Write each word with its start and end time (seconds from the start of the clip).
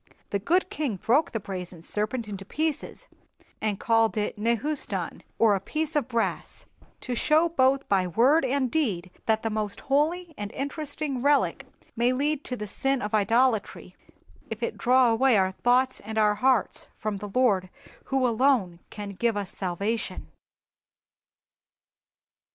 "The 0.31 0.39
good 0.39 0.71
king 0.71 0.95
broke 0.95 1.29
the 1.29 1.39
brazen 1.39 1.83
serpent 1.83 2.27
into 2.27 2.43
pieces, 2.43 3.07
and 3.61 3.79
called 3.79 4.17
it 4.17 4.35
Nehustan, 4.35 5.21
or 5.37 5.53
a 5.53 5.59
piece 5.59 5.95
of 5.95 6.07
brass, 6.07 6.65
to 7.01 7.13
show 7.13 7.49
both 7.49 7.87
by 7.87 8.07
word 8.07 8.43
and 8.43 8.71
deed 8.71 9.11
that 9.27 9.43
the 9.43 9.51
most 9.51 9.79
holy 9.81 10.33
and 10.39 10.51
interesting 10.53 11.21
relic 11.21 11.67
may 11.95 12.13
lead 12.13 12.43
to 12.45 12.55
the 12.55 12.65
sin 12.65 12.99
of 12.99 13.13
idolatry, 13.13 13.95
if 14.49 14.63
it 14.63 14.75
draw 14.75 15.11
away 15.11 15.37
our 15.37 15.51
thoughts 15.51 15.99
and 15.99 16.17
our 16.17 16.33
hearts 16.33 16.87
from 16.97 17.17
the 17.17 17.29
Lord 17.29 17.69
who 18.05 18.25
alone 18.25 18.79
can 18.89 19.11
give 19.11 19.37
us 19.37 19.51
salvation." 19.51 20.29